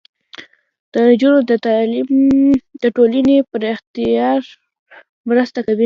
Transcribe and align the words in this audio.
د 0.91 0.93
نجونو 1.07 1.39
تعلیم 1.65 2.09
د 2.81 2.83
ټولنې 2.95 3.37
پراختیا 3.51 4.29
مرسته 5.29 5.59
کوي. 5.65 5.79